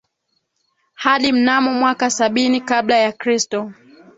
hadi 0.93 1.31
mnamo 1.31 1.73
mwaka 1.73 2.09
sabini 2.09 2.61
kabla 2.61 2.97
ya 2.97 3.11
kristo 3.11 3.71